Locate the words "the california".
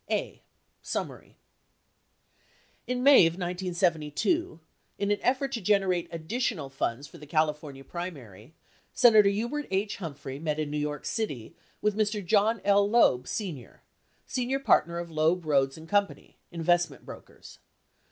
7.19-7.83